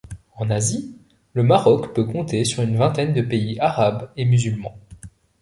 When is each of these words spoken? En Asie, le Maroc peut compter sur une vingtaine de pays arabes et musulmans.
En 0.35 0.49
Asie, 0.49 0.95
le 1.33 1.43
Maroc 1.43 1.93
peut 1.93 2.05
compter 2.05 2.43
sur 2.43 2.63
une 2.63 2.75
vingtaine 2.75 3.13
de 3.13 3.21
pays 3.21 3.59
arabes 3.59 4.09
et 4.17 4.25
musulmans. 4.25 4.75